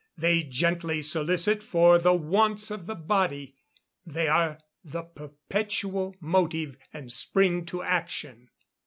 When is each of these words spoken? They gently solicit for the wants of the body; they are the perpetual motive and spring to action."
They 0.17 0.41
gently 0.41 1.03
solicit 1.03 1.61
for 1.61 1.99
the 1.99 2.13
wants 2.15 2.71
of 2.71 2.87
the 2.87 2.95
body; 2.95 3.53
they 4.03 4.27
are 4.27 4.57
the 4.83 5.03
perpetual 5.03 6.15
motive 6.19 6.75
and 6.91 7.11
spring 7.11 7.67
to 7.67 7.83
action." 7.83 8.49